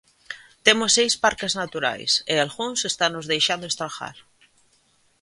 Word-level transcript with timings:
Temos 0.65 0.91
seis 0.97 1.13
parques 1.23 1.53
naturais, 1.61 2.11
e 2.31 2.33
algúns 2.37 2.79
estanos 2.91 3.25
deixando 3.31 3.65
estragar. 3.71 4.17